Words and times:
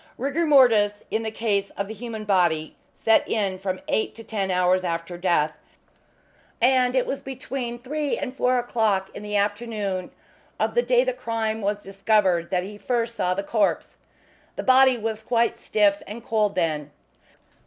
Rigor 0.17 0.47
mortis, 0.47 1.03
in 1.11 1.21
the 1.21 1.29
case 1.29 1.69
of 1.77 1.87
the 1.87 1.93
human 1.93 2.25
body, 2.25 2.75
set 2.91 3.29
in 3.29 3.59
from 3.59 3.79
eight 3.87 4.15
to 4.15 4.23
ten 4.23 4.49
hours 4.49 4.83
after 4.83 5.15
death, 5.15 5.53
and 6.59 6.95
it 6.95 7.05
was 7.05 7.21
between 7.21 7.77
three 7.77 8.17
and 8.17 8.35
four 8.35 8.57
o'clock 8.57 9.11
in 9.13 9.21
the 9.21 9.35
afternoon 9.35 10.09
of 10.59 10.73
the 10.73 10.81
day 10.81 11.03
the 11.03 11.13
crime 11.13 11.61
was 11.61 11.83
discovered 11.83 12.49
that 12.49 12.63
he 12.63 12.79
first 12.79 13.13
saw 13.15 13.35
the 13.35 13.43
corpse. 13.43 13.95
The 14.55 14.63
body 14.63 14.97
was 14.97 15.21
quite 15.21 15.55
stiff 15.55 16.01
and 16.07 16.25
cold 16.25 16.55
then. 16.55 16.89